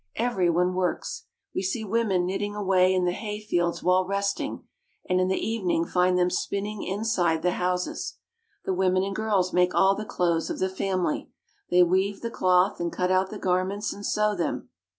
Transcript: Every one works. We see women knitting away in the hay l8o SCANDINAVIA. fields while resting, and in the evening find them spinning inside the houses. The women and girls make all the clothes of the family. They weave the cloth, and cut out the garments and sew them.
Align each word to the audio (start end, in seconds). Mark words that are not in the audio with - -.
Every 0.15 0.49
one 0.49 0.73
works. 0.73 1.27
We 1.53 1.61
see 1.61 1.83
women 1.85 2.25
knitting 2.25 2.55
away 2.55 2.91
in 2.91 3.05
the 3.05 3.11
hay 3.11 3.35
l8o 3.35 3.35
SCANDINAVIA. 3.37 3.47
fields 3.47 3.83
while 3.83 4.07
resting, 4.07 4.67
and 5.07 5.21
in 5.21 5.27
the 5.27 5.37
evening 5.37 5.85
find 5.85 6.17
them 6.17 6.31
spinning 6.31 6.81
inside 6.81 7.43
the 7.43 7.51
houses. 7.51 8.17
The 8.65 8.73
women 8.73 9.03
and 9.03 9.15
girls 9.15 9.53
make 9.53 9.75
all 9.75 9.93
the 9.93 10.03
clothes 10.03 10.49
of 10.49 10.57
the 10.57 10.69
family. 10.69 11.29
They 11.69 11.83
weave 11.83 12.21
the 12.21 12.31
cloth, 12.31 12.79
and 12.79 12.91
cut 12.91 13.11
out 13.11 13.29
the 13.29 13.37
garments 13.37 13.93
and 13.93 14.03
sew 14.03 14.33
them. 14.33 14.69